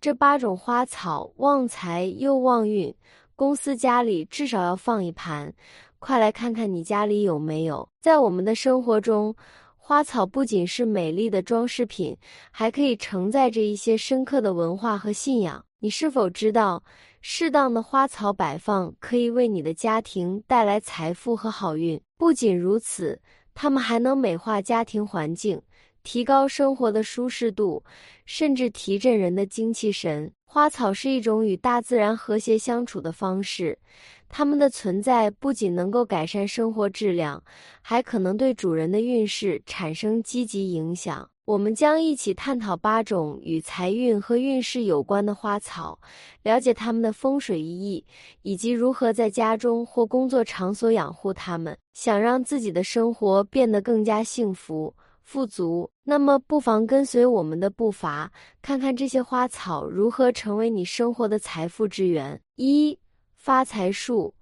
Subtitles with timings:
[0.00, 2.94] 这八种花草旺财又旺运，
[3.36, 5.52] 公司家里至少要放一盘。
[5.98, 7.86] 快来看看你家里有没有？
[8.00, 9.36] 在我们的生活中，
[9.76, 12.16] 花草不仅是美丽的装饰品，
[12.50, 15.62] 还可以承载着一些深刻的文化和信仰。
[15.80, 16.82] 你是否知道，
[17.20, 22.00] 适当的花草摆放可以为你的家庭带来财富和好运？
[22.16, 23.20] 不仅如此，
[23.52, 25.60] 它们还能美化家庭环境。
[26.02, 27.82] 提高生活的舒适度，
[28.24, 30.32] 甚至提振人的精气神。
[30.44, 33.78] 花草是一种与大自然和谐相处的方式，
[34.28, 37.42] 它们的存在不仅能够改善生活质量，
[37.82, 41.28] 还可能对主人的运势产生积极影响。
[41.44, 45.98] 我们将一起探讨八种与财运和运势有关的花草，
[46.42, 48.04] 了解它们的风水意义，
[48.42, 51.76] 以及如何在家中或工作场所养护它们。
[51.92, 54.94] 想让自己的生活变得更加幸福。
[55.22, 62.40] 富足，那么不妨跟随我们的步伐，看看这些花草如何成为你生活的财富之源。
[62.56, 62.98] 一
[63.36, 64.34] 发财树，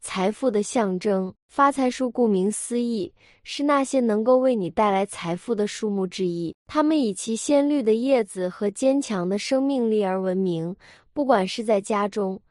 [0.00, 1.34] 财富的象征。
[1.48, 6.52] 发财树顾名思义，是那些能够为你带来财富的树木之一。
[6.66, 10.74] 它们以其鲜绿的叶子和坚强的生命力而闻名。
[11.12, 12.42] 不管是在家中，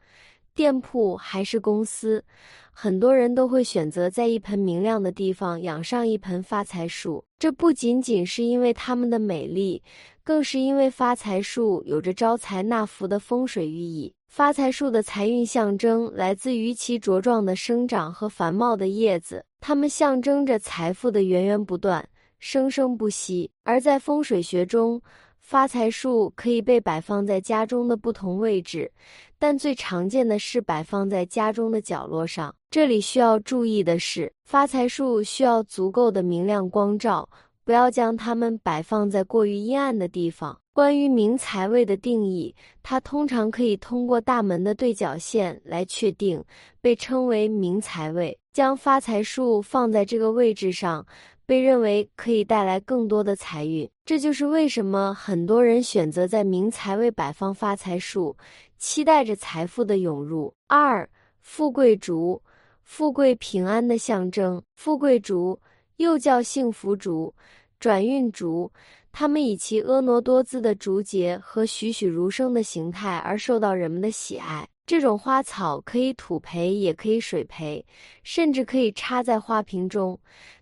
[0.54, 2.24] 店铺还是公司。
[2.70, 9.82] 很多人都会选择在一盆明亮的地方养上一盆发财树，这不仅仅是因为它们的美丽，
[10.22, 14.12] 更是因为发财树有着招财纳福的风水寓意。
[14.26, 22.04] 发财树的财运象征来自于其茁壮的生长和繁茂的叶子，它们象征着财富的源源不断、
[22.40, 23.48] 生生不息。
[23.62, 25.00] 而在风水学中，
[25.44, 28.90] 发财树可以被摆放在家中的不同位置，
[29.38, 32.52] 但最常见的是摆放在家中的角落上。
[32.70, 37.28] 这里需要注意的是，发财树需要足够的明亮光照，
[37.62, 40.58] 不要将它们摆放在过于阴暗的地方。
[40.72, 46.42] 关于明财位的定义，它通常可以通过大门的对角线来确定，
[46.80, 48.36] 被称为明财位。
[48.54, 51.04] 将发财树放在这个位置上，
[51.44, 53.90] 被认为可以带来更多的财运。
[54.06, 58.36] 这就是为什么很多人选择在明财位摆放发财树，
[58.78, 60.54] 期待着财富的涌入。
[60.68, 61.06] 二
[61.42, 62.40] 富贵竹。
[62.84, 65.58] 富贵平安的象征，富贵竹
[65.96, 67.34] 又叫幸福竹、
[67.80, 68.70] 转运竹，
[69.10, 74.68] 它们以其婀娜多姿的竹节和栩栩如生的形态而受到人们的喜爱。
[74.86, 77.84] 这种花草可以土培，也可以水培，
[78.22, 80.18] 甚至可以插在花瓶中。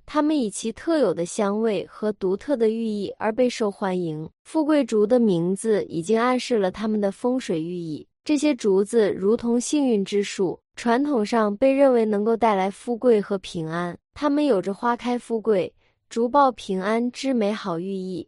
[0.07, 4.29] 它们以其特有的香味和独特的寓意而备受欢迎。
[4.45, 8.07] 富贵竹的名字已经暗示了它们的风水寓意。
[8.25, 10.59] 这些竹子如同幸运之树。
[10.75, 15.73] 传统上被认为能够带来富贵和平安，它们有着花开富贵、
[16.09, 18.27] 竹报平安之美好寓意。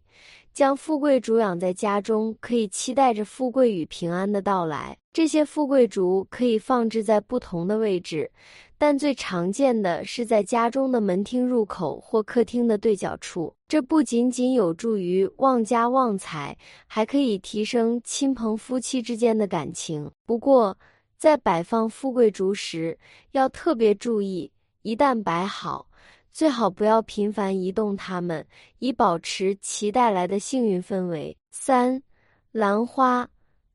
[0.54, 4.96] 将富贵竹养在家中，可以期待着富贵与平安的到来。
[5.12, 8.30] 这些富贵竹可以放置在不同的位置，
[8.78, 13.52] 但最常见的是在家中的门厅入口或客厅的对角处。
[13.66, 20.08] 这不仅仅有助于旺家旺财，还可以提升亲朋夫妻之间的感情。
[20.24, 20.78] 不过，
[21.16, 22.96] 在摆放富贵竹时，
[23.32, 25.88] 要特别注意，一旦摆好，
[26.34, 28.44] 最好不要频繁移动它们，
[28.80, 31.36] 以保持其带来的幸运氛围。
[31.52, 32.02] 三，
[32.50, 33.28] 兰花，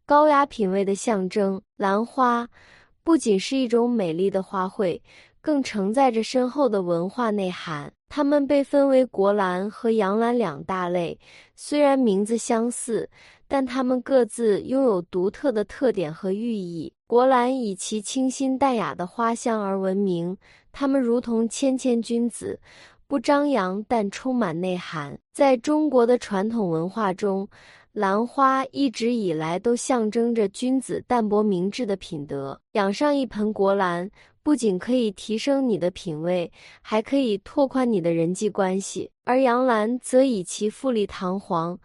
[0.05, 1.61] 高雅品味的象征。
[1.77, 2.45] 兰花
[3.01, 4.99] 不仅是一种美丽的花卉，
[5.39, 7.89] 更承载着深厚的文化内涵。
[8.09, 11.17] 它们被分为国兰和洋兰两大类，
[11.55, 13.09] 虽然名字相似，
[13.49, 16.93] 但它们各自拥有独特的特点和寓意。
[17.07, 20.37] 国兰以其清新淡雅的花香而闻名，
[20.71, 22.57] 它们如同谦谦君子，
[23.07, 25.19] 不张扬但充满内涵。
[25.33, 27.45] 在中国的传统文化中，
[27.91, 32.61] 兰花一直以来都象征着君子淡泊明志的品德。
[32.73, 34.09] 养上一盆国兰。
[34.41, 36.51] 不仅可以提升你的品味，
[36.81, 39.11] 还可以拓宽你的人际关系。
[39.25, 41.77] 而杨兰则以其富丽堂皇、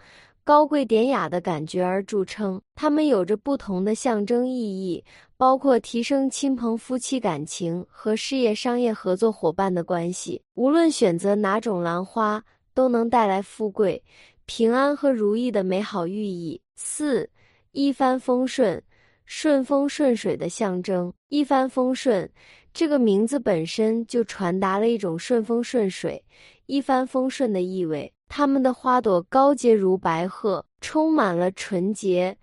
[0.45, 2.61] 高贵典雅的感觉而著称。
[2.75, 5.03] 它们有着不同的象征意义，
[5.39, 10.43] 包括提升亲朋夫妻感情和事业商业合作伙伴的关系。
[10.55, 12.45] 无论选择哪种兰花，
[12.75, 14.03] 都能带来富贵、
[14.45, 16.61] 平安和如意的美好寓意。
[16.75, 17.31] 四，
[17.73, 18.83] 一帆风顺。
[19.27, 21.11] 顺风顺水的象征。
[21.29, 22.31] 一帆风顺
[22.75, 26.23] 这个名字本身就传达了一种顺风顺水、
[26.67, 28.13] 一帆风顺的意味。
[28.29, 32.37] 它们的花朵高洁如白鹤，充满了纯洁、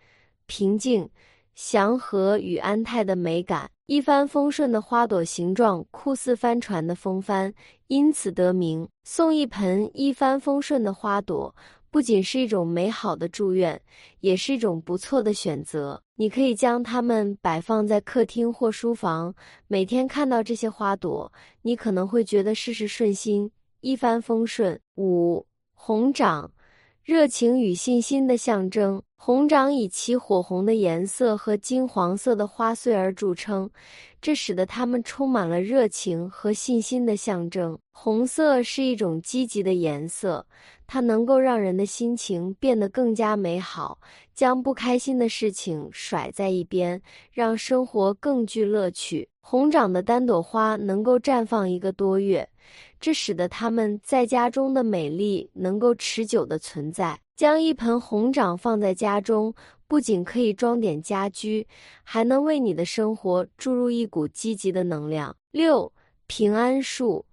[0.46, 1.10] 平静、
[1.56, 3.70] 祥和与安泰的美感。
[3.88, 7.54] 一帆风顺的花朵形状酷似帆船的风帆，
[7.88, 8.88] 因此得名。
[9.04, 11.54] 送一盆一帆风顺的花朵，
[11.90, 13.82] 不仅是一种美好的祝愿，
[14.22, 16.02] 也是一种不错的选择。
[16.16, 19.36] 你可以将它们摆放在客厅或书房，
[19.68, 21.30] 每天看到这些花朵，
[21.64, 23.52] 你可能会觉得事事顺心，
[23.82, 24.80] 一帆风顺。
[24.96, 25.46] 五
[25.84, 26.52] 红掌，
[27.04, 29.02] 热情与信心的象征。
[29.18, 33.68] 红掌以其火红的颜色和金黄色的花穗而著称，
[34.22, 37.80] 这使得它们充满了热情和信心的象征。
[37.94, 40.46] 红色是一种积极的颜色，
[40.86, 43.98] 它能够让人的心情变得更加美好，
[44.36, 47.02] 将不开心的事情甩在一边，
[47.32, 49.28] 让生活更具乐趣。
[49.42, 52.48] 红掌的单朵花能够绽放一个多月，
[53.00, 57.20] 这使得它们在家中的美丽能够持久的存在。
[57.36, 59.54] 将一盆红掌放在家中，
[59.88, 61.68] 不仅可以装点家居，
[62.04, 65.36] 还能为你的生活注入一股积极的能量。
[65.50, 65.92] 六，
[66.28, 67.26] 平安树，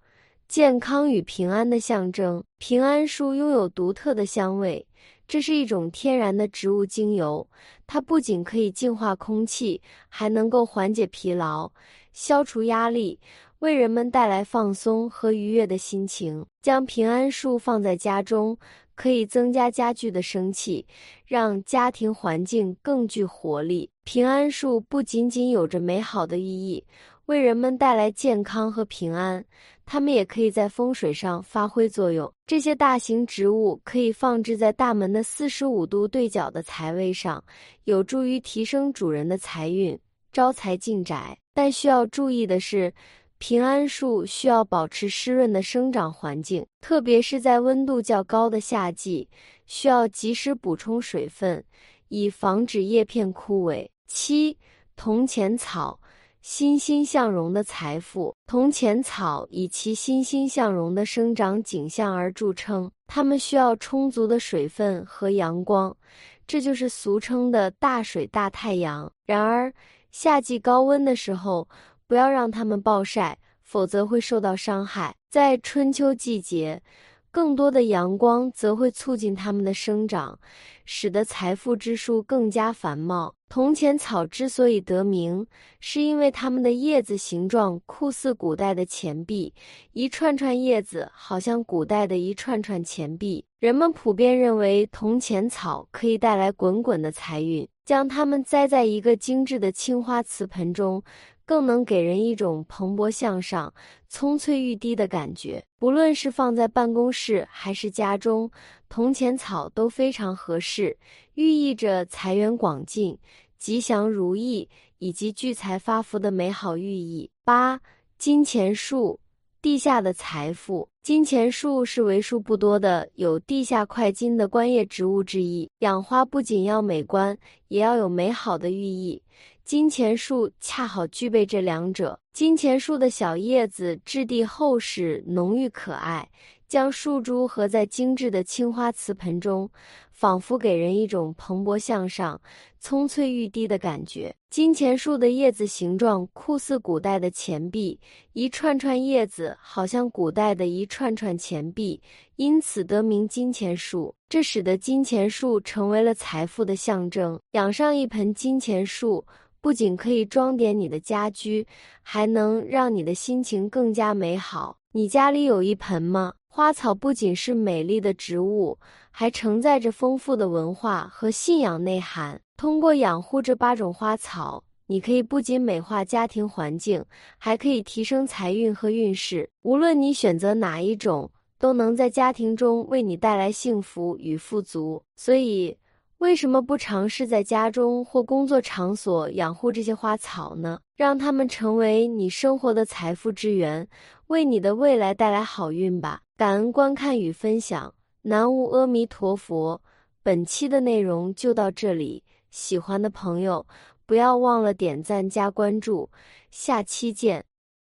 [0.48, 2.42] 健康与平安的象征。
[2.56, 4.86] 平安树拥有独特的香味，
[5.26, 7.46] 这是一种天然的植物精油，
[7.86, 11.70] 它不仅可以净化空气，还能够缓解疲劳、
[12.14, 13.20] 消除压力，
[13.60, 16.44] 为人们带来放松和愉悦的心情。
[16.62, 18.56] 将平安树放在家中。
[18.98, 20.84] 可以增加家具的生气，
[21.24, 23.88] 让家庭环境更具活力。
[24.02, 26.84] 平安树不仅仅有着美好的寓意，
[27.26, 29.44] 为人们带来健康和平安，
[29.86, 32.28] 它们也可以在风水上发挥作用。
[32.44, 37.40] 这些大型植物可以放置在大门的四十五度对角的财位上，
[37.84, 39.96] 有助于提升主人的财运，
[40.32, 41.38] 招财进宅。
[41.54, 42.92] 但需要注意的是。
[43.38, 49.28] 平安树需要保持湿润的生长环境，特别是在温度较高的夏季，
[49.64, 51.64] 需要及时补充水分，
[52.08, 53.88] 以防止叶片枯萎。
[54.08, 54.58] 七，
[54.96, 56.00] 铜钱草，
[56.42, 58.34] 欣欣向荣的财富。
[58.46, 65.96] 铜钱草以其欣欣向荣的生长景象而著称，它们需要充足的水分和阳光，
[66.44, 69.12] 这就是俗称的大水大太阳。
[69.26, 69.72] 然而，
[70.10, 71.68] 夏季高温的时候，
[72.08, 75.14] 不要让它们暴晒，否则会受到伤害。
[75.30, 76.82] 在春秋季节，
[77.30, 80.40] 更多的阳光则会促进它们的生长，
[80.86, 83.34] 使得财富之树更加繁茂。
[83.50, 85.46] 铜钱草之所以得名，
[85.80, 89.52] 是因为它们的叶子形状酷似古代的钱币，
[89.92, 93.44] 一串串叶子好像古代的一串串钱币。
[93.60, 97.68] 人们普遍认为铜钱草可以带来滚滚的财运。
[97.84, 101.02] 将它们栽在一个精致的青花瓷盆中。
[101.48, 103.72] 更能给人一种蓬勃向上、
[104.06, 105.64] 葱翠欲滴的感觉。
[105.78, 108.50] 不论是放在办公室还是家中，
[108.90, 110.94] 铜钱草都非常合适，
[111.36, 113.18] 寓意着财源广进、
[113.56, 114.68] 吉祥如意
[114.98, 117.30] 以及聚财发福的美好寓意。
[117.44, 117.80] 八、
[118.18, 119.18] 金钱树，
[119.62, 120.86] 地下的财富。
[121.02, 125.70] 金钱树是为数不多的有地下块金的观叶植物之一。
[125.78, 129.22] 养花不仅要美观，也要有美好的寓意。
[129.68, 132.18] 金钱树恰好具备这两者。
[132.32, 136.30] 金钱树的小叶子质地厚实、浓郁可爱，
[136.66, 139.70] 将树株合在精致的青花瓷盆中，
[140.10, 142.40] 仿佛给人一种蓬勃向上、
[142.80, 144.34] 葱翠欲滴的感觉。
[144.50, 148.00] 金钱树的叶子形状酷似古代的钱币，
[148.32, 152.00] 一串串叶子好像古代的一串串钱币，
[152.36, 154.14] 因此得名金钱树。
[154.28, 157.38] 这使得金钱树成为了财富的象征。
[157.52, 159.24] 养上一盆金钱树。
[159.60, 161.66] 不仅可以装点你的家居，
[162.00, 164.78] 还能让你的心情更加美好。
[164.92, 166.32] 你家里有一盆吗？
[166.46, 168.78] 花草不仅是美丽的植物，
[169.10, 172.40] 还承载着丰富的文化和信仰内涵。
[172.58, 177.04] 通过养护这八种花草，你可以不仅美化家庭环境，
[177.38, 179.48] 还可以提升财运和运势。
[179.62, 185.02] 无论你选择哪一种，都能在家庭中为你带来幸福与富足。
[185.14, 185.78] 所以。
[186.18, 190.80] 为什么不尝试在家中或工作场所养护这些花草呢？
[190.96, 193.88] 让它们成为你生活的财富之源，
[194.26, 196.22] 为你的未来带来好运吧！
[196.36, 199.80] 感恩观看与分享，南无阿弥陀佛。
[200.24, 203.66] 本期的内容就到这里，喜欢的朋友
[204.06, 206.10] 不要忘了点赞加关注，
[206.50, 207.47] 下期见。